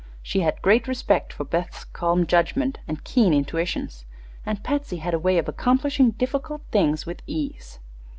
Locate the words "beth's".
1.43-1.83